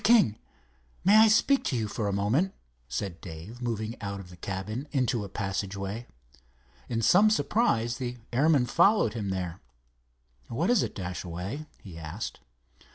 King, 0.03 0.39
may 1.03 1.15
I 1.17 1.27
speak 1.27 1.63
to 1.65 1.75
you 1.77 1.87
for 1.87 2.07
a 2.07 2.11
moment," 2.11 2.55
said 2.87 3.21
Dave, 3.21 3.61
moving 3.61 4.01
out 4.01 4.19
of 4.19 4.31
the 4.31 4.35
cabin 4.35 4.87
into 4.91 5.23
a 5.23 5.29
passageway. 5.29 6.07
In 6.89 7.03
some 7.03 7.29
surprise 7.29 7.97
the 7.97 8.17
airman 8.33 8.65
followed 8.65 9.13
him 9.13 9.29
there. 9.29 9.61
"What 10.47 10.71
is 10.71 10.81
it, 10.81 10.95
Dashaway?" 10.95 11.67
he 11.77 11.99
asked. 11.99 12.39